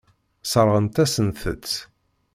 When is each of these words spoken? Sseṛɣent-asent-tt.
Sseṛɣent-asent-tt. 0.43 1.73